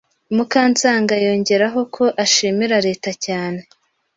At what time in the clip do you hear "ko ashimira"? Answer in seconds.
1.95-2.77